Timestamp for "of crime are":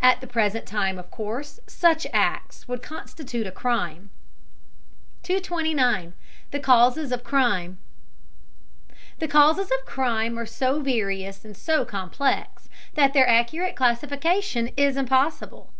9.70-10.46